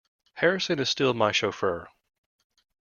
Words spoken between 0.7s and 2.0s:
is still my chauffeur.